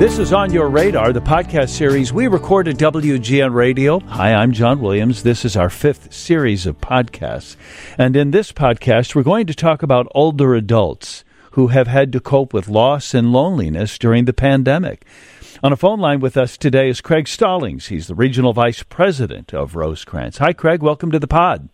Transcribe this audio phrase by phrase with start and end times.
[0.00, 4.00] This is On Your Radar, the podcast series we record at WGN Radio.
[4.00, 5.24] Hi, I'm John Williams.
[5.24, 7.54] This is our fifth series of podcasts.
[7.98, 12.20] And in this podcast, we're going to talk about older adults who have had to
[12.20, 15.04] cope with loss and loneliness during the pandemic.
[15.62, 17.88] On a phone line with us today is Craig Stallings.
[17.88, 20.38] He's the Regional Vice President of Rosecrance.
[20.38, 20.82] Hi, Craig.
[20.82, 21.68] Welcome to the pod.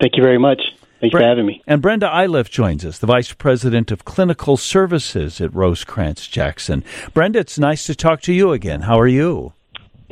[0.00, 0.60] Thank you very much.
[1.04, 1.62] Thanks Bre- for having me.
[1.66, 6.82] And Brenda Iliff joins us, the Vice President of Clinical Services at Rosecrance Jackson.
[7.12, 8.80] Brenda, it's nice to talk to you again.
[8.80, 9.52] How are you?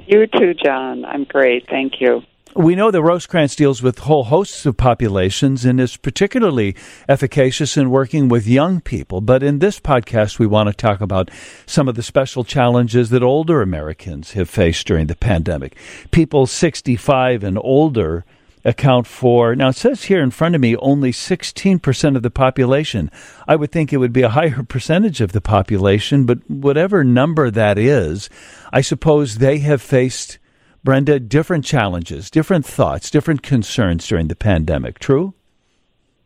[0.06, 1.06] You too, John.
[1.06, 1.66] I'm great.
[1.70, 2.20] Thank you.
[2.54, 6.76] We know that Rosecrance deals with whole hosts of populations and is particularly
[7.08, 9.22] efficacious in working with young people.
[9.22, 11.30] But in this podcast, we want to talk about
[11.64, 15.74] some of the special challenges that older Americans have faced during the pandemic.
[16.10, 18.26] People 65 and older
[18.64, 23.10] account for, now it says here in front of me, only 16% of the population.
[23.48, 27.50] I would think it would be a higher percentage of the population, but whatever number
[27.50, 28.28] that is,
[28.72, 30.38] I suppose they have faced,
[30.84, 34.98] Brenda, different challenges, different thoughts, different concerns during the pandemic.
[34.98, 35.34] True?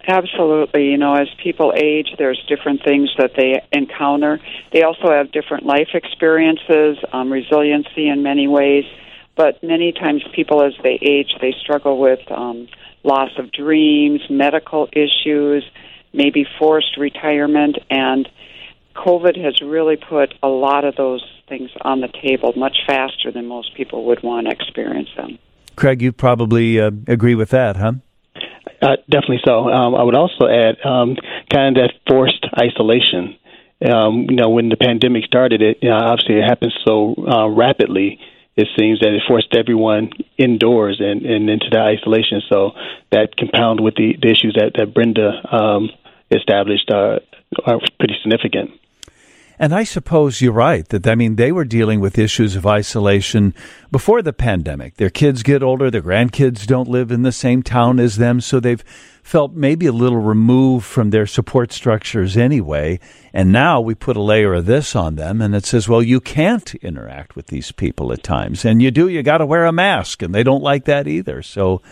[0.09, 0.85] Absolutely.
[0.85, 4.39] You know, as people age, there's different things that they encounter.
[4.73, 8.85] They also have different life experiences, um, resiliency in many ways
[9.37, 12.69] but many times people as they age they struggle with um,
[13.05, 15.65] loss of dreams medical issues
[16.13, 18.29] maybe forced retirement and
[18.95, 23.47] covid has really put a lot of those things on the table much faster than
[23.47, 25.39] most people would want to experience them.
[25.77, 27.93] Craig you probably uh, agree with that huh?
[28.83, 29.69] Uh, definitely so.
[29.71, 31.17] Um, i would also add um,
[31.51, 33.37] kind of that forced isolation.
[33.91, 37.49] Um, you know, when the pandemic started, it you know, obviously it happened so uh,
[37.49, 38.21] rapidly
[38.57, 42.41] it seems that it forced everyone indoors and, and into the isolation.
[42.49, 42.73] So
[43.13, 45.91] that compound with the, the issues that, that Brenda um,
[46.31, 47.21] established are,
[47.65, 48.71] are pretty significant.
[49.59, 53.55] And I suppose you're right that I mean they were dealing with issues of isolation
[53.91, 54.97] before the pandemic.
[54.97, 58.61] Their kids get older, their grandkids don't live in the same town as them, so
[58.61, 58.85] they've
[59.23, 63.01] felt maybe a little removed from their support structures anyway.
[63.33, 66.21] And now we put a layer of this on them and it says, well, you
[66.21, 68.65] can't interact with these people at times.
[68.65, 71.43] And you do, you got to wear a mask and they don't like that either.
[71.43, 71.83] So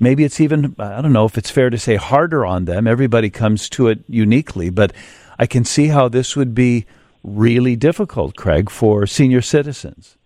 [0.00, 2.88] maybe it's even, I don't know if it's fair to say harder on them.
[2.88, 4.92] Everybody comes to it uniquely, but
[5.38, 6.86] I can see how this would be
[7.22, 10.16] really difficult, Craig, for senior citizens.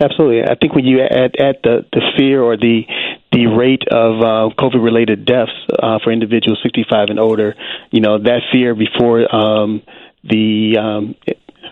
[0.00, 0.42] Absolutely.
[0.42, 2.82] I think when you add, add the, the fear or the
[3.32, 5.52] the rate of uh, COVID related deaths
[5.82, 7.54] uh, for individuals 65 and older,
[7.90, 9.80] you know, that fear before um,
[10.22, 11.14] the um,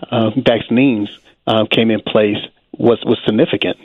[0.09, 1.09] uh, vaccines
[1.45, 2.37] uh, came in place
[2.75, 3.77] was, was significant.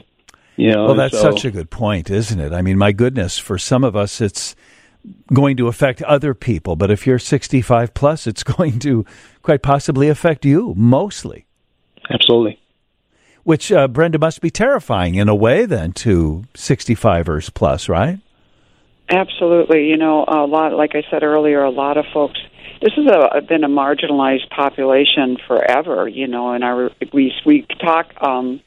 [0.56, 2.54] You know, well, that's so, such a good point, isn't it?
[2.54, 4.56] I mean, my goodness, for some of us, it's
[5.32, 9.04] going to affect other people, but if you're 65 plus, it's going to
[9.46, 11.46] quite possibly affect you mostly.
[12.10, 12.60] Absolutely
[13.46, 18.18] which uh, Brenda must be terrifying in a way then to 65ers plus, right?
[19.08, 19.84] Absolutely.
[19.84, 22.40] You know, a lot, like I said earlier, a lot of folks.
[22.82, 26.08] This has a, been a marginalized population forever.
[26.08, 28.60] You know, and our we we talk um,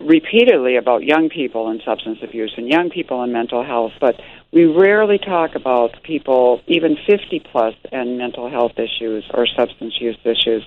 [0.00, 4.14] repeatedly about young people and substance abuse and young people and mental health, but
[4.54, 10.16] we rarely talk about people even 50 plus and mental health issues or substance use
[10.24, 10.64] issues.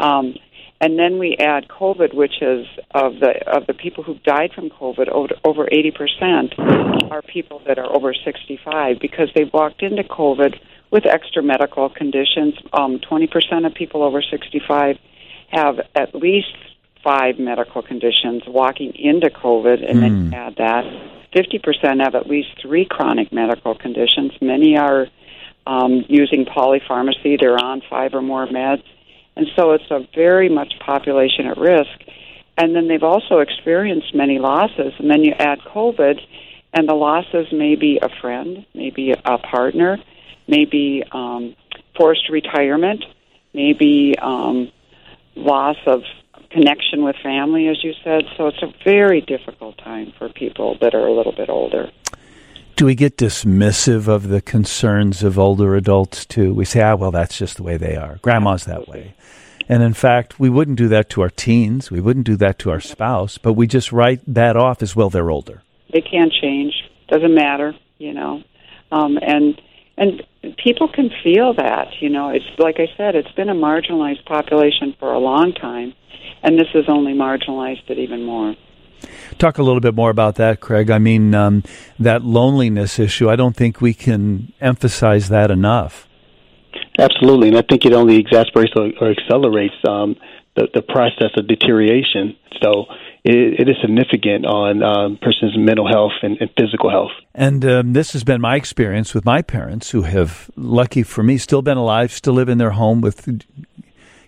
[0.00, 0.34] Um,
[0.80, 4.70] and then we add COVID, which is of the of the people who died from
[4.70, 5.08] COVID,
[5.44, 6.54] over eighty percent
[7.10, 10.58] are people that are over sixty five because they walked into COVID
[10.90, 12.54] with extra medical conditions.
[12.72, 14.96] Um, twenty um, percent of people over sixty five
[15.50, 16.56] have at least
[17.02, 20.00] five medical conditions walking into COVID, and mm.
[20.00, 20.34] then hmm.
[20.34, 20.84] add that.
[21.32, 24.32] Fifty percent have at least three chronic medical conditions.
[24.40, 25.06] Many are
[25.66, 28.82] um, using polypharmacy; they're on five or more meds
[29.40, 32.04] and so it's a very much population at risk.
[32.58, 34.92] And then they've also experienced many losses.
[34.98, 36.20] And then you add COVID,
[36.74, 39.96] and the losses may be a friend, maybe a partner,
[40.46, 41.56] maybe um,
[41.96, 43.02] forced retirement,
[43.54, 44.70] maybe um,
[45.36, 46.02] loss of
[46.50, 48.24] connection with family, as you said.
[48.36, 51.90] So it's a very difficult time for people that are a little bit older.
[52.76, 56.54] Do we get dismissive of the concerns of older adults too?
[56.54, 58.18] We say, ah, well, that's just the way they are.
[58.22, 59.14] Grandma's that way.
[59.68, 61.90] And in fact, we wouldn't do that to our teens.
[61.90, 65.10] We wouldn't do that to our spouse, but we just write that off as well.
[65.10, 65.62] They're older.
[65.92, 66.72] They can't change.
[67.08, 68.42] Doesn't matter, you know.
[68.90, 69.60] Um, and
[70.00, 70.22] and
[70.56, 72.30] people can feel that, you know.
[72.30, 75.94] It's like I said, it's been a marginalized population for a long time,
[76.42, 78.56] and this has only marginalized it even more.
[79.38, 80.90] Talk a little bit more about that, Craig.
[80.90, 81.62] I mean, um,
[81.98, 86.08] that loneliness issue, I don't think we can emphasize that enough.
[86.98, 90.16] Absolutely, and I think it only exasperates or, or accelerates um,
[90.56, 92.36] the, the process of deterioration.
[92.62, 92.86] So
[93.24, 97.12] it, it is significant on um, person's mental health and, and physical health.
[97.34, 101.38] And um, this has been my experience with my parents, who have, lucky for me,
[101.38, 103.28] still been alive, still live in their home with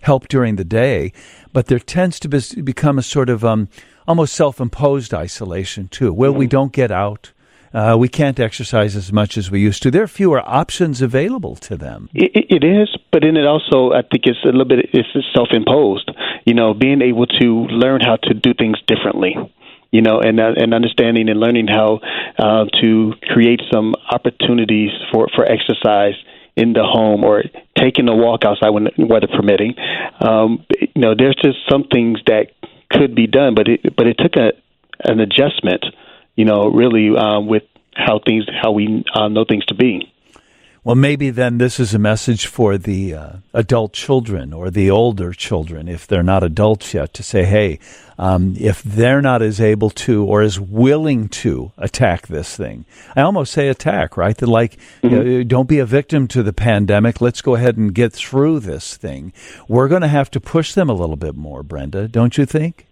[0.02, 1.12] help during the day.
[1.52, 3.68] But there tends to be, become a sort of um,
[4.06, 6.38] almost self-imposed isolation too, where mm-hmm.
[6.38, 7.32] we don't get out.
[7.74, 9.90] Uh, we can't exercise as much as we used to.
[9.90, 12.08] There are fewer options available to them.
[12.12, 16.10] It, it is, but then it also, I think, it's a little bit it's self-imposed.
[16.44, 19.36] You know, being able to learn how to do things differently
[19.92, 22.00] you know, and uh, and understanding and learning how
[22.38, 26.14] uh, to create some opportunities for for exercise
[26.56, 27.44] in the home or
[27.78, 29.74] taking a walk outside when weather permitting.
[30.20, 32.48] Um, you know, there's just some things that
[32.90, 34.52] could be done, but it but it took a
[35.04, 35.84] an adjustment.
[36.36, 37.64] You know, really um, with
[37.94, 40.12] how things how we uh, know things to be.
[40.84, 45.32] Well, maybe then this is a message for the uh, adult children or the older
[45.32, 47.78] children, if they're not adults yet, to say, hey,
[48.18, 53.20] um, if they're not as able to or as willing to attack this thing, I
[53.20, 54.36] almost say attack, right?
[54.36, 55.08] That like, mm-hmm.
[55.08, 57.20] you know, don't be a victim to the pandemic.
[57.20, 59.32] Let's go ahead and get through this thing.
[59.68, 62.88] We're going to have to push them a little bit more, Brenda, don't you think?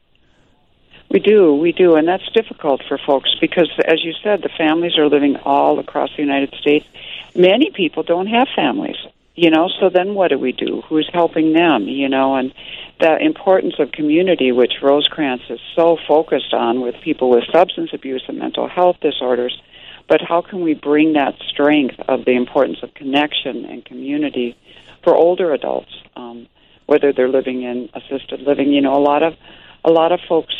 [1.10, 4.96] We do, we do, and that's difficult for folks because, as you said, the families
[4.96, 6.86] are living all across the United States.
[7.34, 8.96] Many people don't have families
[9.40, 10.82] you know so then what do we do?
[10.88, 12.52] Who's helping them you know and
[13.00, 18.22] the importance of community which Rosecrance is so focused on with people with substance abuse
[18.28, 19.60] and mental health disorders.
[20.08, 24.56] But how can we bring that strength of the importance of connection and community
[25.02, 26.46] for older adults um,
[26.86, 28.72] whether they're living in assisted living?
[28.72, 29.34] You know a lot of
[29.84, 30.54] a lot of folks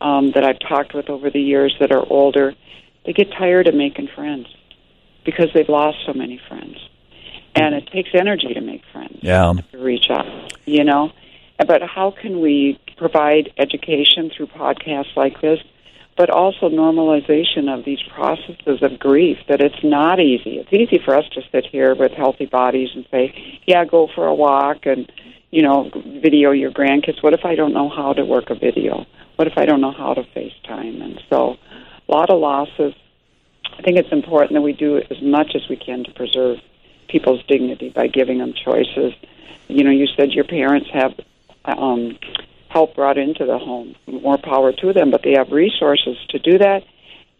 [0.00, 2.54] um, that I've talked with over the years that are older
[3.04, 4.46] they get tired of making friends
[5.24, 6.76] because they've lost so many friends.
[7.54, 9.18] And it takes energy to make friends.
[9.22, 9.52] Yeah.
[9.72, 11.12] To reach out, you know.
[11.66, 15.58] But how can we provide education through podcasts like this,
[16.16, 19.38] but also normalization of these processes of grief?
[19.48, 20.58] That it's not easy.
[20.58, 23.34] It's easy for us to sit here with healthy bodies and say,
[23.66, 25.10] "Yeah, go for a walk," and
[25.50, 25.90] you know,
[26.22, 27.22] video your grandkids.
[27.22, 29.06] What if I don't know how to work a video?
[29.36, 31.02] What if I don't know how to FaceTime?
[31.02, 31.56] And so,
[32.08, 32.94] a lot of losses,
[33.76, 36.58] I think it's important that we do as much as we can to preserve
[37.08, 39.12] people's dignity by giving them choices.
[39.68, 41.12] You know, you said your parents have
[41.64, 42.18] um,
[42.70, 43.94] help brought into the home.
[44.06, 46.84] More power to them, but they have resources to do that.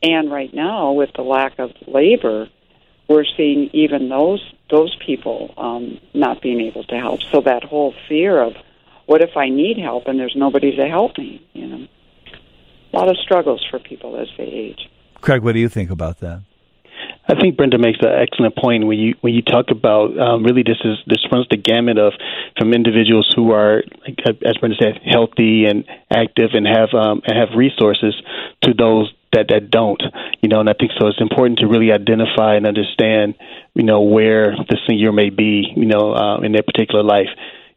[0.03, 2.49] And right now, with the lack of labor,
[3.09, 7.23] we're seeing even those those people um, not being able to help.
[7.23, 8.55] So that whole fear of
[9.07, 11.45] what if I need help and there's nobody to help me?
[11.53, 11.89] You know,
[12.93, 14.89] a lot of struggles for people as they age.
[15.21, 16.43] Craig, what do you think about that?
[17.31, 20.65] I think Brenda makes an excellent point when you when you talk about um, really
[20.65, 22.13] this is this runs the gamut of
[22.59, 23.85] from individuals who are
[24.45, 28.21] as Brenda said healthy and active and have um, and have resources
[28.65, 30.03] to those that that don't
[30.43, 33.37] you know and I think so it's important to really identify and understand
[33.75, 37.31] you know where the senior may be you know uh, in their particular life.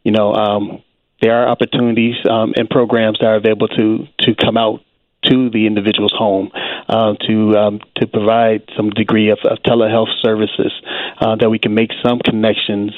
[0.03, 0.81] You know um,
[1.21, 4.81] there are opportunities um, and programs that are available to to come out
[5.25, 6.49] to the individual's home
[6.87, 10.71] uh, to um, to provide some degree of, of telehealth services
[11.19, 12.91] uh, that we can make some connections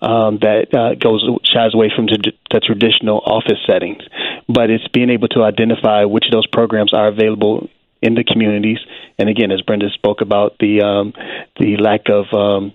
[0.00, 4.02] um, that uh, goes shies away from the, the traditional office settings.
[4.48, 7.68] But it's being able to identify which of those programs are available
[8.00, 8.78] in the communities.
[9.18, 11.12] And again, as Brenda spoke about, the um,
[11.58, 12.72] the lack of um,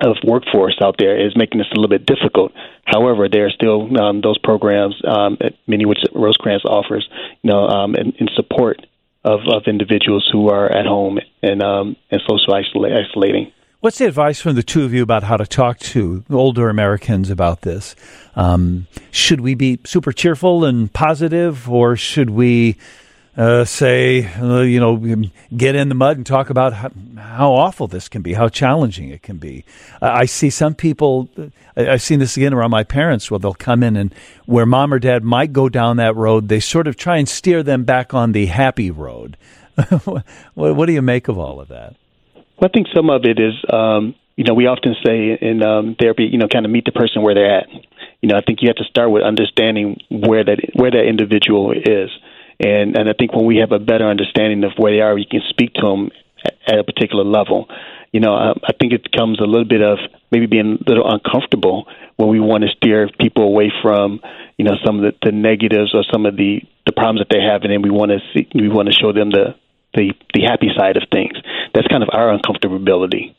[0.00, 2.52] of workforce out there is making this a little bit difficult.
[2.84, 7.08] However, there are still um, those programs, um, many which Rosecrance offers,
[7.42, 8.84] you know, um, in, in support
[9.24, 13.52] of, of individuals who are at home and um, and social isolating.
[13.80, 17.28] What's the advice from the two of you about how to talk to older Americans
[17.28, 17.94] about this?
[18.34, 22.76] Um, should we be super cheerful and positive, or should we
[23.36, 24.96] uh, say, uh, you know,
[25.56, 29.08] get in the mud and talk about how, how, awful this can be, how challenging
[29.08, 29.64] it can be.
[30.00, 31.28] Uh, I see some people,
[31.76, 34.14] I've seen this again around my parents, where they'll come in and
[34.46, 37.62] where mom or dad might go down that road, they sort of try and steer
[37.62, 39.36] them back on the happy road.
[40.04, 40.24] what,
[40.54, 41.96] what, do you make of all of that?
[42.34, 45.96] Well, I think some of it is, um, you know, we often say in um,
[45.98, 47.66] therapy, you know, kind of meet the person where they're at.
[48.22, 51.72] You know, I think you have to start with understanding where that where that individual
[51.72, 52.10] is
[52.64, 55.26] and and I think when we have a better understanding of where they are, we
[55.26, 56.10] can speak to them
[56.66, 57.68] at, a particular level.
[58.10, 59.98] You know, I, I think it comes a little bit of
[60.30, 64.20] maybe being a little uncomfortable when we want to steer people away from
[64.56, 67.42] you know some of the, the negatives or some of the the problems that they
[67.42, 69.54] have, and then we want to see we want to show them the
[69.92, 71.36] the the happy side of things.
[71.74, 73.34] That's kind of our uncomfortability,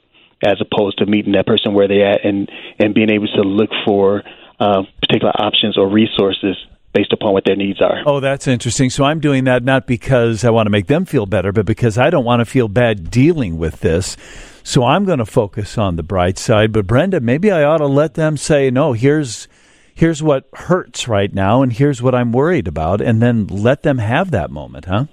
[0.46, 3.72] as opposed to meeting that person where they at and and being able to look
[3.86, 4.22] for
[4.60, 6.58] uh, particular options or resources
[6.96, 8.02] based upon what their needs are.
[8.06, 8.90] Oh, that's interesting.
[8.90, 11.98] So I'm doing that not because I want to make them feel better, but because
[11.98, 14.16] I don't want to feel bad dealing with this.
[14.64, 16.72] So I'm going to focus on the bright side.
[16.72, 19.50] But Brenda, maybe I ought to let them say, no, here's
[19.94, 23.98] here's what hurts right now and here's what I'm worried about and then let them
[23.98, 25.06] have that moment, huh?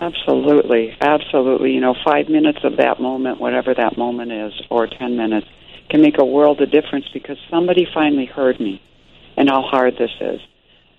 [0.00, 0.96] Absolutely.
[1.00, 1.70] Absolutely.
[1.72, 5.46] You know, 5 minutes of that moment, whatever that moment is, or 10 minutes
[5.90, 8.80] can make a world of difference because somebody finally heard me
[9.36, 10.40] and how hard this is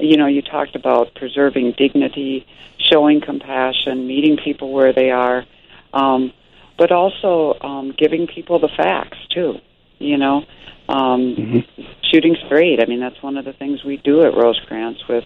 [0.04, 2.46] you know, you talked about preserving dignity,
[2.78, 5.46] showing compassion, meeting people where they are,
[5.94, 6.34] um,
[6.78, 9.56] but also um, giving people the facts too.
[10.00, 10.44] You know,
[10.90, 11.84] um, mm-hmm.
[12.12, 12.82] shooting straight.
[12.82, 15.24] I mean, that's one of the things we do at Rosecrance with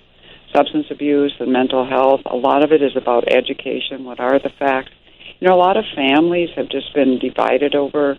[0.55, 2.22] substance abuse and mental health.
[2.25, 4.03] A lot of it is about education.
[4.03, 4.91] What are the facts?
[5.39, 8.17] You know, a lot of families have just been divided over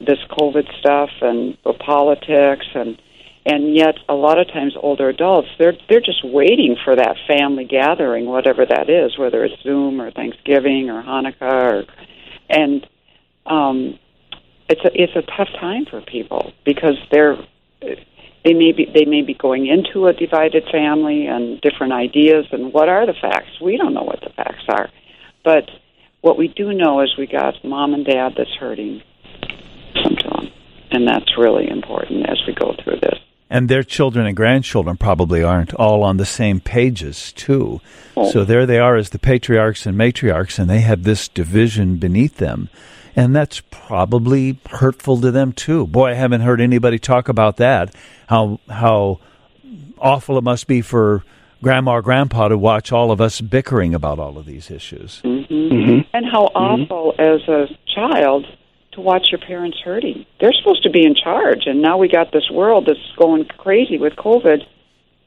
[0.00, 3.00] this COVID stuff and the politics and
[3.46, 7.64] and yet a lot of times older adults they're they're just waiting for that family
[7.64, 11.84] gathering whatever that is whether it's zoom or thanksgiving or hanukkah or
[12.48, 12.86] and
[13.46, 13.98] um
[14.68, 17.36] it's a it's a tough time for people because they're
[18.44, 22.72] they may be they may be going into a divided family and different ideas and
[22.72, 23.60] what are the facts?
[23.60, 24.88] We don't know what the facts are.
[25.44, 25.70] But
[26.22, 29.02] what we do know is we got mom and dad that's hurting
[30.02, 30.50] sometimes
[30.90, 33.18] and that's really important as we go through this
[33.50, 37.80] and their children and grandchildren probably aren't all on the same pages too.
[38.16, 38.30] Oh.
[38.30, 42.36] So there they are as the patriarchs and matriarchs, and they have this division beneath
[42.36, 42.70] them,
[43.16, 45.86] and that's probably hurtful to them too.
[45.88, 47.94] Boy, I haven't heard anybody talk about that.
[48.28, 49.18] How how
[49.98, 51.24] awful it must be for
[51.62, 55.20] grandma or grandpa to watch all of us bickering about all of these issues.
[55.24, 55.52] Mm-hmm.
[55.52, 56.00] Mm-hmm.
[56.14, 56.56] And how mm-hmm.
[56.56, 57.20] awful mm-hmm.
[57.20, 58.46] as a child
[58.92, 60.26] to watch your parents hurting.
[60.40, 63.98] They're supposed to be in charge, and now we got this world that's going crazy
[63.98, 64.62] with COVID,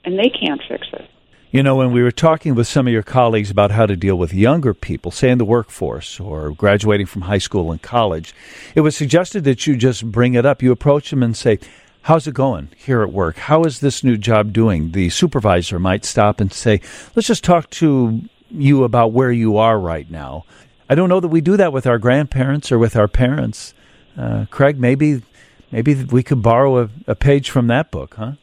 [0.03, 1.09] and they can't fix it.
[1.53, 4.15] You know, when we were talking with some of your colleagues about how to deal
[4.15, 8.33] with younger people, say in the workforce or graduating from high school and college,
[8.73, 10.63] it was suggested that you just bring it up.
[10.63, 11.59] You approach them and say,
[12.01, 13.37] How's it going here at work?
[13.37, 14.93] How is this new job doing?
[14.93, 16.81] The supervisor might stop and say,
[17.15, 20.45] Let's just talk to you about where you are right now.
[20.93, 23.73] I don't know that we do that with our grandparents or with our parents.
[24.15, 25.23] Uh, Craig, maybe
[25.71, 28.33] maybe we could borrow a, a, page from that book, huh?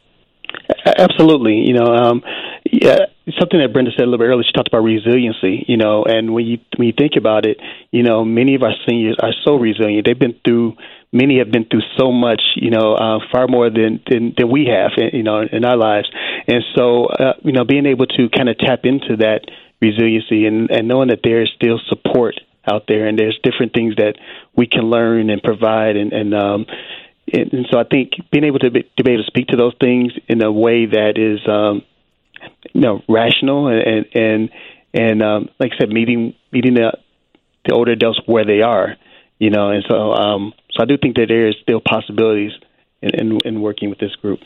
[0.85, 1.63] Absolutely.
[1.65, 2.21] You know, um,
[2.69, 2.97] yeah,
[3.39, 4.43] something that Brenda said a little bit earlier.
[4.43, 5.63] She talked about resiliency.
[5.65, 7.55] You know, and when you when you think about it,
[7.89, 10.05] you know, many of our seniors are so resilient.
[10.05, 10.75] They've been through
[11.13, 14.67] many have been through so much, you know, uh, far more than, than than we
[14.67, 16.09] have, you know, in our lives.
[16.47, 19.47] And so, uh, you know, being able to kind of tap into that
[19.81, 22.35] resiliency and, and knowing that there is still support
[22.65, 24.13] out there and there's different things that
[24.55, 26.65] we can learn and provide and, and um
[27.33, 29.57] and, and so I think being able to be, to be able to speak to
[29.57, 31.83] those things in a way that is um
[32.73, 34.49] you know rational and and
[34.93, 36.97] and um like I said meeting meeting the
[37.65, 38.95] the older adults where they are
[39.39, 42.51] you know and so um so I do think that there is still possibilities
[43.01, 44.39] in, in, in working with this group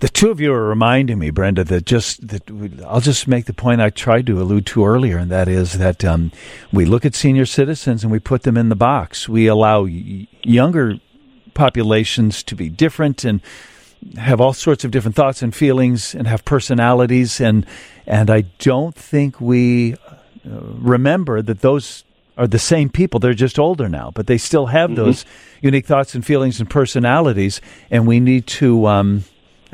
[0.00, 3.46] the two of you are reminding me, Brenda, that just that we, I'll just make
[3.46, 6.32] the point I tried to allude to earlier, and that is that um,
[6.72, 9.28] we look at senior citizens and we put them in the box.
[9.28, 10.98] We allow y- younger
[11.54, 13.40] populations to be different and
[14.16, 17.64] have all sorts of different thoughts and feelings and have personalities, and
[18.06, 22.04] and I don't think we uh, remember that those
[22.36, 23.20] are the same people.
[23.20, 24.96] They're just older now, but they still have mm-hmm.
[24.96, 25.24] those
[25.60, 27.60] unique thoughts and feelings and personalities,
[27.90, 28.86] and we need to.
[28.86, 29.24] Um,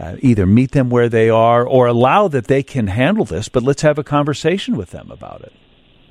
[0.01, 3.63] uh, either meet them where they are or allow that they can handle this, but
[3.63, 5.53] let's have a conversation with them about it.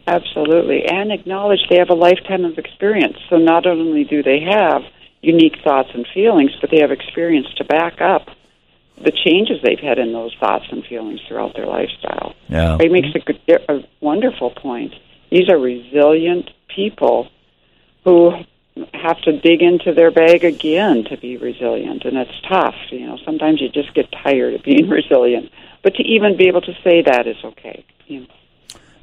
[0.05, 0.85] Absolutely.
[0.85, 3.17] And acknowledge they have a lifetime of experience.
[3.29, 4.81] So not only do they have
[5.21, 8.27] unique thoughts and feelings, but they have experience to back up
[9.03, 12.35] the changes they've had in those thoughts and feelings throughout their lifestyle.
[12.47, 12.77] Yeah.
[12.79, 14.93] It makes a, good, a wonderful point.
[15.31, 17.29] These are resilient people
[18.03, 18.31] who
[18.93, 22.75] have to dig into their bag again to be resilient, and it's tough.
[22.91, 25.51] You know, sometimes you just get tired of being resilient,
[25.83, 27.85] but to even be able to say that is okay.
[28.07, 28.27] You know.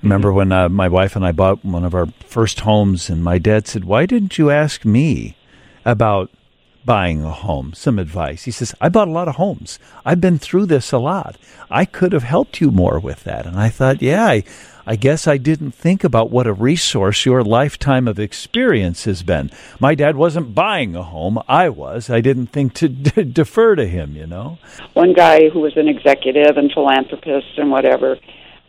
[0.02, 3.38] Remember when uh, my wife and I bought one of our first homes, and my
[3.38, 5.36] dad said, "Why didn't you ask me
[5.84, 6.30] about
[6.86, 7.72] buying a home?
[7.74, 9.78] Some advice." He says, "I bought a lot of homes.
[10.04, 11.36] I've been through this a lot.
[11.70, 14.44] I could have helped you more with that." And I thought, "Yeah, I."
[14.88, 19.50] I guess I didn't think about what a resource your lifetime of experience has been.
[19.80, 22.08] My dad wasn't buying a home, I was.
[22.08, 24.58] I didn't think to d- defer to him, you know.
[24.94, 28.16] One guy who was an executive and philanthropist and whatever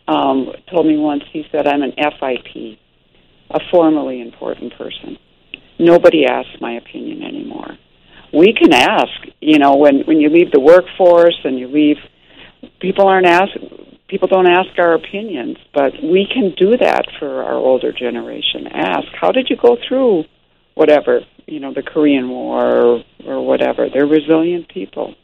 [0.08, 2.78] um, told me once, he said, I'm an FIP,
[3.52, 5.18] a formally important person.
[5.78, 7.78] Nobody asks my opinion anymore.
[8.32, 11.96] We can ask you know, when when you leave the workforce and you leave,
[12.80, 13.56] people aren't asked.
[14.08, 18.66] People don't ask our opinions, but we can do that for our older generation.
[18.66, 20.24] Ask, how did you go through
[20.74, 23.88] whatever, you know, the Korean War or, or whatever?
[23.92, 25.14] They're resilient people.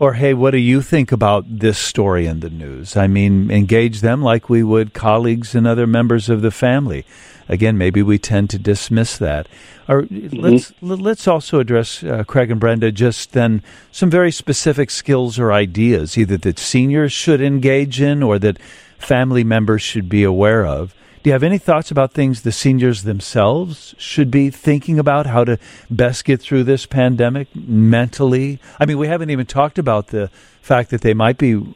[0.00, 2.96] Or, hey, what do you think about this story in the news?
[2.96, 7.04] I mean, engage them like we would colleagues and other members of the family.
[7.48, 9.48] Again, maybe we tend to dismiss that.
[9.88, 10.36] Or mm-hmm.
[10.38, 15.52] let's let's also address uh, Craig and Brenda just then some very specific skills or
[15.52, 18.58] ideas, either that seniors should engage in or that
[18.98, 20.94] family members should be aware of.
[21.22, 25.44] Do you have any thoughts about things the seniors themselves should be thinking about how
[25.44, 25.58] to
[25.90, 28.60] best get through this pandemic mentally?
[28.78, 31.74] I mean, we haven't even talked about the fact that they might be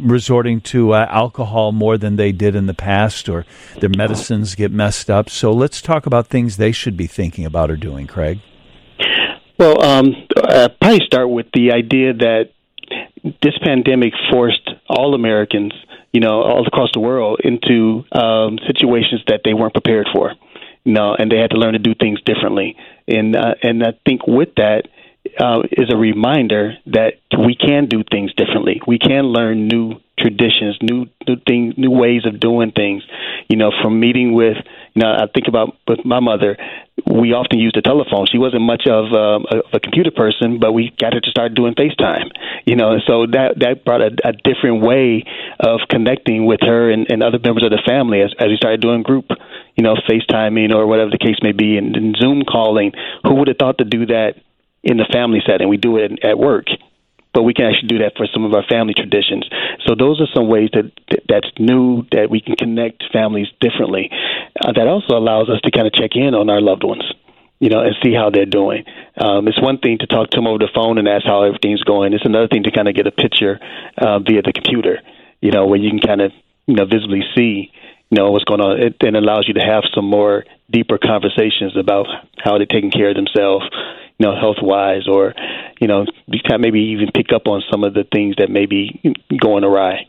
[0.00, 3.44] resorting to uh, alcohol more than they did in the past or
[3.78, 5.30] their medicines get messed up.
[5.30, 8.40] So let's talk about things they should be thinking about or doing, Craig.
[9.58, 12.50] Well, um, uh, probably start with the idea that
[13.42, 15.72] this pandemic forced all Americans
[16.12, 20.32] you know, all across the world into um, situations that they weren't prepared for.
[20.84, 22.76] You know, and they had to learn to do things differently.
[23.06, 24.88] And uh, and I think with that
[25.38, 28.80] uh, is a reminder that we can do things differently.
[28.86, 33.02] We can learn new traditions, new new things, new ways of doing things.
[33.48, 34.56] You know, from meeting with,
[34.94, 36.56] you know, I think about with my mother.
[37.06, 38.26] We often used the telephone.
[38.30, 41.54] She wasn't much of um, a, a computer person, but we got her to start
[41.54, 42.30] doing FaceTime.
[42.66, 45.24] You know, so that that brought a, a different way
[45.58, 48.80] of connecting with her and, and other members of the family as, as we started
[48.80, 49.30] doing group,
[49.76, 52.92] you know, FaceTiming or whatever the case may be, and, and Zoom calling.
[53.24, 54.34] Who would have thought to do that
[54.82, 55.68] in the family setting?
[55.68, 56.66] We do it at work
[57.32, 59.48] but we can actually do that for some of our family traditions.
[59.86, 60.90] So those are some ways that
[61.28, 64.10] that's new that we can connect families differently.
[64.58, 67.04] Uh, that also allows us to kind of check in on our loved ones.
[67.60, 68.84] You know, and see how they're doing.
[69.20, 71.84] Um, it's one thing to talk to them over the phone and ask how everything's
[71.84, 72.14] going.
[72.14, 73.60] It's another thing to kind of get a picture
[73.98, 75.02] uh, via the computer.
[75.42, 76.32] You know, where you can kind of
[76.64, 77.70] you know visibly see
[78.08, 78.80] you know what's going on.
[78.80, 82.06] It then allows you to have some more deeper conversations about
[82.38, 83.68] how they're taking care of themselves
[84.20, 85.34] you know, health wise, or
[85.80, 86.04] you know,
[86.58, 89.00] maybe even pick up on some of the things that may be
[89.40, 90.06] going awry.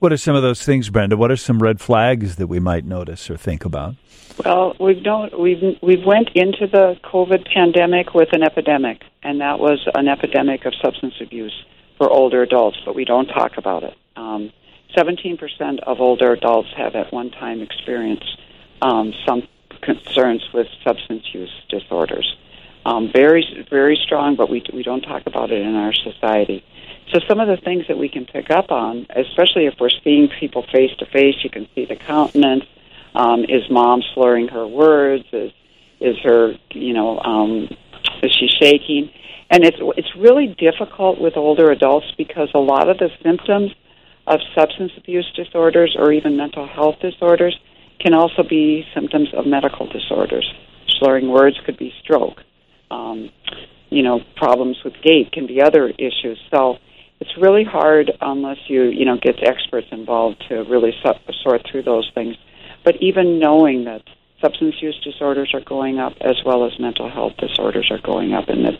[0.00, 1.16] What are some of those things, Brenda?
[1.16, 3.96] What are some red flags that we might notice or think about?
[4.44, 9.58] Well, we've known, we've we've went into the COVID pandemic with an epidemic, and that
[9.58, 11.64] was an epidemic of substance abuse
[11.96, 13.96] for older adults, but we don't talk about it.
[14.14, 14.52] Um,
[14.96, 18.40] 17% of older adults have at one time experienced
[18.80, 19.42] um, some
[19.82, 22.36] concerns with substance use disorders
[22.88, 26.64] um, very very strong, but we we don't talk about it in our society.
[27.12, 30.28] So some of the things that we can pick up on, especially if we're seeing
[30.40, 32.64] people face to face, you can see the countenance.
[33.14, 35.24] Um, is mom slurring her words?
[35.32, 35.52] Is
[36.00, 37.68] is her you know um,
[38.22, 39.10] is she shaking?
[39.50, 43.70] And it's it's really difficult with older adults because a lot of the symptoms
[44.26, 47.58] of substance abuse disorders or even mental health disorders
[48.00, 50.50] can also be symptoms of medical disorders.
[50.98, 52.44] Slurring words could be stroke
[52.90, 53.30] um,
[53.90, 56.38] you know, problems with gait can be other issues.
[56.50, 56.78] So
[57.20, 60.94] it's really hard unless you, you know, get experts involved to really
[61.42, 62.36] sort through those things.
[62.84, 64.02] But even knowing that
[64.40, 68.48] substance use disorders are going up as well as mental health disorders are going up
[68.48, 68.78] and that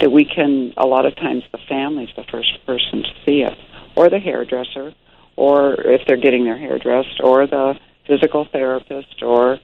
[0.00, 3.56] that we can a lot of times the family's the first person to see it
[3.96, 4.94] or the hairdresser
[5.34, 7.74] or if they're getting their hair dressed or the
[8.06, 9.58] physical therapist or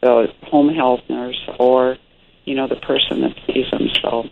[0.00, 1.96] the home health nurse or
[2.44, 3.88] you know the person that sees them.
[4.02, 4.24] So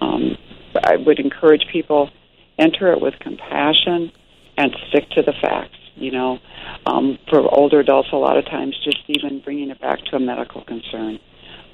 [0.00, 0.36] um,
[0.82, 2.10] I would encourage people
[2.58, 4.12] enter it with compassion
[4.56, 5.76] and stick to the facts.
[5.94, 6.38] You know,
[6.86, 10.20] um, for older adults, a lot of times just even bringing it back to a
[10.20, 11.18] medical concern.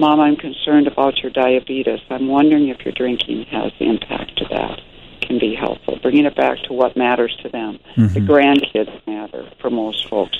[0.01, 2.01] Mom, I'm concerned about your diabetes.
[2.11, 4.81] I'm wondering if your drinking has impact to that.
[5.23, 5.99] Can be helpful.
[6.01, 7.79] Bringing it back to what matters to them.
[7.97, 8.15] Mm-hmm.
[8.15, 10.37] The grandkids matter for most folks.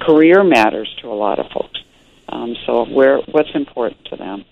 [0.00, 1.80] Career matters to a lot of folks.
[2.28, 4.44] Um, so, where what's important to them?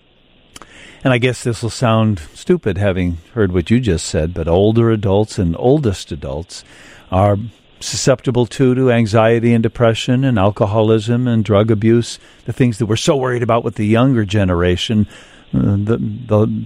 [1.03, 4.91] And I guess this will sound stupid having heard what you just said, but older
[4.91, 6.63] adults and oldest adults
[7.09, 7.37] are
[7.79, 12.97] susceptible to to anxiety and depression and alcoholism and drug abuse, the things that we're
[12.97, 15.07] so worried about with the younger generation.
[15.53, 16.65] Uh, the, the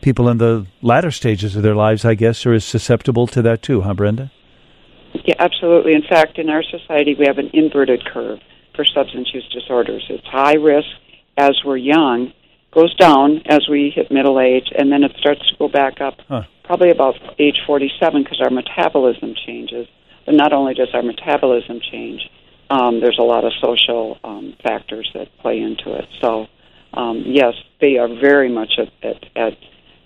[0.00, 3.62] people in the latter stages of their lives, I guess, are as susceptible to that
[3.62, 4.32] too, huh, Brenda?
[5.24, 5.94] Yeah, absolutely.
[5.94, 8.40] In fact, in our society, we have an inverted curve
[8.74, 10.04] for substance use disorders.
[10.10, 10.88] It's high risk
[11.36, 12.32] as we're young,
[12.72, 16.18] goes down as we hit middle age, and then it starts to go back up
[16.28, 16.42] huh.
[16.64, 19.86] probably about age 47 because our metabolism changes.
[20.26, 22.28] But not only does our metabolism change,
[22.70, 26.06] um, there's a lot of social um, factors that play into it.
[26.20, 26.46] So,
[26.92, 29.56] um, yes, they are very much at, at, at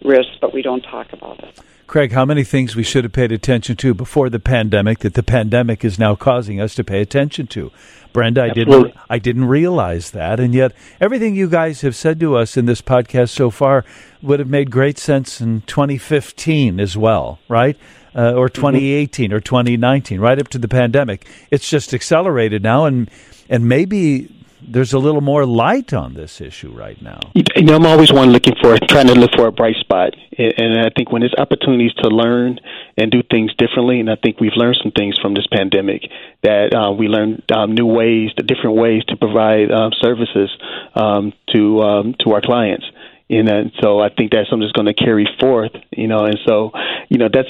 [0.04, 1.58] risks, but we don't talk about it.
[1.92, 5.22] Craig, how many things we should have paid attention to before the pandemic that the
[5.22, 7.70] pandemic is now causing us to pay attention to?
[8.14, 8.82] Brenda, I Absolutely.
[8.84, 12.64] didn't I didn't realize that, and yet everything you guys have said to us in
[12.64, 13.84] this podcast so far
[14.22, 17.76] would have made great sense in 2015 as well, right?
[18.16, 21.26] Uh, or 2018 or 2019, right up to the pandemic.
[21.50, 23.10] It's just accelerated now, and
[23.50, 24.30] and maybe
[24.66, 27.20] there's a little more light on this issue right now.
[27.34, 30.80] You know, I'm always one looking for, trying to look for a bright spot, and
[30.80, 32.58] I think when there's opportunities to learn
[32.96, 36.02] and do things differently, and I think we've learned some things from this pandemic
[36.42, 40.50] that uh, we learned um, new ways, different ways to provide um, services
[40.94, 42.86] um, to um, to our clients.
[43.30, 46.24] And uh, so I think that's something that's going to carry forth, you know.
[46.24, 46.72] And so,
[47.08, 47.48] you know, that's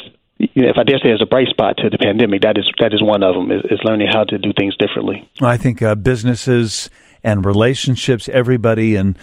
[0.55, 2.69] you know, if I dare say there's a bright spot to the pandemic, that is
[2.81, 5.29] that is one of them is, is learning how to do things differently.
[5.41, 6.91] I think uh, businesses
[7.23, 9.17] and relationships, everybody, and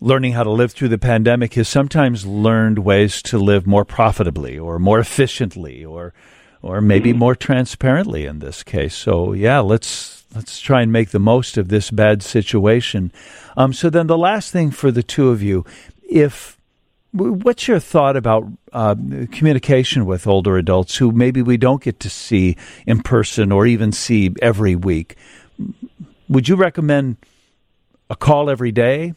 [0.00, 4.58] learning how to live through the pandemic has sometimes learned ways to live more profitably
[4.58, 6.12] or more efficiently or
[6.62, 7.18] or maybe Mm-hmm.
[7.20, 8.94] more transparently in this case.
[8.94, 13.12] So yeah, let's let's try and make the most of this bad situation.
[13.56, 15.64] Um, so then the last thing for the two of you,
[16.10, 16.55] if
[17.16, 18.94] what's your thought about uh,
[19.32, 23.92] communication with older adults who maybe we don't get to see in person or even
[23.92, 25.16] see every week?
[26.28, 27.16] Would you recommend
[28.10, 29.14] a call every day,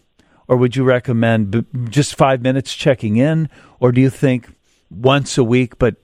[0.47, 4.47] or would you recommend b- just five minutes checking in, or do you think
[4.89, 5.95] once a week, but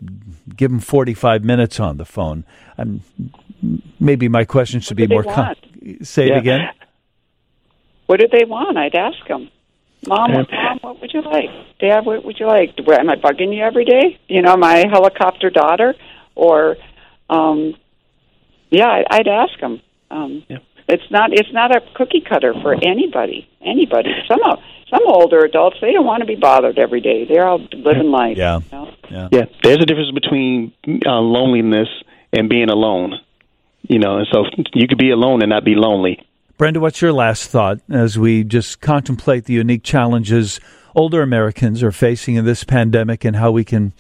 [0.56, 2.46] give them forty-five minutes on the phone?
[2.78, 3.02] Um,
[4.00, 5.24] maybe my question should be more.
[5.24, 5.56] Com-
[6.04, 6.36] say Yeah.
[6.36, 6.70] it again.
[8.08, 8.78] What do they want?
[8.78, 9.50] I'd ask them.
[10.08, 10.44] Mom, Yeah.
[10.52, 11.50] Mom, what would you like?
[11.80, 12.74] Dad, what would you like?
[12.84, 14.18] Where- Am I bugging you every day?
[14.28, 15.96] You know, my helicopter daughter,
[16.36, 16.78] or,
[17.30, 17.76] um,
[18.70, 19.82] yeah, I- I'd ask them.
[20.12, 20.58] Um, Yeah.
[20.88, 21.34] It's not.
[21.34, 23.48] It's not a cookie cutter for anybody.
[23.64, 24.14] Anybody.
[24.28, 24.60] Some of
[24.92, 27.26] some older adults they don't want to be bothered every day.
[27.26, 28.38] They're all living life.
[28.38, 28.60] Yeah.
[28.60, 28.88] You know?
[29.10, 29.28] Yeah.
[29.32, 30.74] Yeah, there's a difference between
[31.08, 31.90] uh, loneliness
[32.32, 33.20] and being alone.
[33.88, 36.20] You know, and so you could be alone and not be lonely.
[36.58, 40.62] Brenda, what's your last thought as we just contemplate the unique challenges
[40.96, 43.92] older Americans are facing in this pandemic and how we can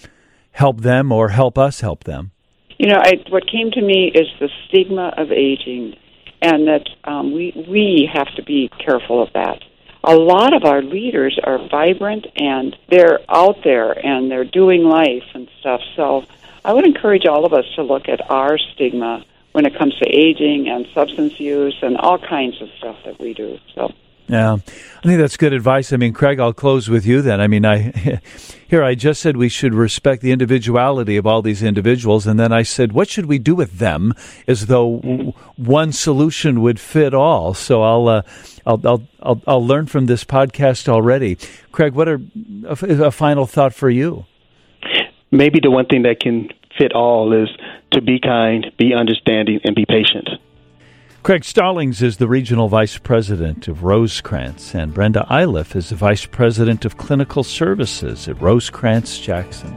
[0.51, 2.31] help them or help us help them?
[2.77, 5.97] You know, I, what came to me is the stigma of aging,
[6.41, 9.61] and that um, we we have to be careful of that.
[10.05, 15.23] A lot of our leaders are vibrant and they're out there and they're doing life
[15.33, 15.81] and stuff.
[15.97, 16.23] So
[16.63, 20.05] I would encourage all of us to look at our stigma when it comes to
[20.09, 23.57] aging and substance use and all kinds of stuff that we do.
[23.73, 23.89] So
[24.27, 25.93] Yeah, I think that's good advice.
[25.93, 27.39] I mean, Craig, I'll close with you then.
[27.39, 28.19] I mean, I
[28.67, 32.51] here I just said we should respect the individuality of all these individuals, and then
[32.51, 34.13] I said, what should we do with them?
[34.45, 37.53] As though w- one solution would fit all.
[37.53, 38.21] So I'll uh,
[38.65, 41.37] I'll, I'll I'll I'll learn from this podcast already.
[41.71, 42.19] Craig, what are
[42.67, 44.25] a, a final thought for you?
[45.31, 47.49] Maybe the one thing that can fit all is
[47.91, 50.29] to be kind, be understanding, and be patient.
[51.25, 56.27] Craig Stallings is the Regional Vice President of Rosecrance, and Brenda Iliff is the Vice
[56.27, 59.75] President of Clinical Services at Rosecrance Jackson.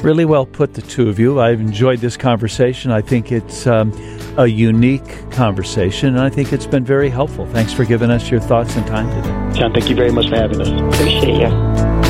[0.00, 1.40] Really well put, the two of you.
[1.40, 2.90] I've enjoyed this conversation.
[2.90, 3.92] I think it's um,
[4.36, 7.46] a unique conversation, and I think it's been very helpful.
[7.46, 9.60] Thanks for giving us your thoughts and time today.
[9.60, 10.70] John, thank you very much for having us.
[10.70, 12.09] appreciate you.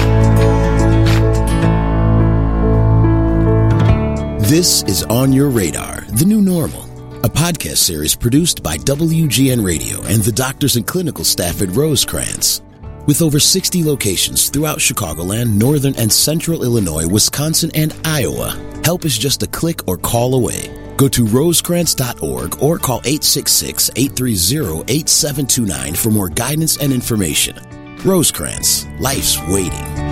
[4.50, 6.82] This is On Your Radar, The New Normal,
[7.24, 12.60] a podcast series produced by WGN Radio and the doctors and clinical staff at Rosecrance.
[13.06, 19.16] With over 60 locations throughout Chicagoland, Northern and Central Illinois, Wisconsin, and Iowa, help is
[19.16, 20.94] just a click or call away.
[20.96, 27.54] Go to rosecrance.org or call 866 830 8729 for more guidance and information.
[28.02, 30.09] Rosecrance, life's waiting.